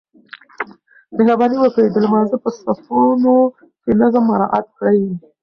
مهرباني 1.15 1.57
وکړئ 1.59 1.87
د 1.91 1.97
لمانځه 2.05 2.37
په 2.43 2.49
صفونو 2.61 3.35
کې 3.83 3.91
نظم 4.01 4.23
مراعات 4.31 4.65
کړئ. 4.77 5.01